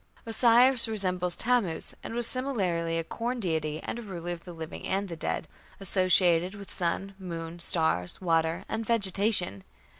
Osiris 0.25 0.87
resembles 0.87 1.35
Tammuz 1.35 1.93
and 2.01 2.15
was 2.15 2.25
similarly 2.25 2.97
a 2.97 3.03
corn 3.03 3.39
deity 3.39 3.79
and 3.83 3.99
a 3.99 4.01
ruler 4.01 4.31
of 4.31 4.45
the 4.45 4.51
living 4.51 4.87
and 4.87 5.07
the 5.09 5.15
dead, 5.15 5.47
associated 5.79 6.55
with 6.55 6.71
sun, 6.71 7.13
moon, 7.19 7.59
stars, 7.59 8.19
water, 8.19 8.65
and 8.67 8.83
vegetation. 8.83 9.63